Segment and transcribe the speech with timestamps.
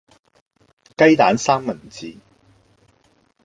[0.97, 2.17] 雞蛋三文治